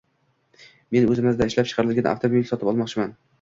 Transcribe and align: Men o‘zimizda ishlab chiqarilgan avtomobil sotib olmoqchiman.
Men 0.95 1.05
o‘zimizda 1.15 1.49
ishlab 1.51 1.69
chiqarilgan 1.73 2.09
avtomobil 2.13 2.49
sotib 2.55 2.73
olmoqchiman. 2.75 3.15